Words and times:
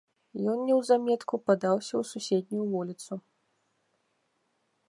Ён 0.53 0.57
неўзаметку 0.69 1.35
падаўся 1.51 1.93
ў 2.01 2.03
суседнюю 2.13 2.65
вуліцу. 2.75 3.19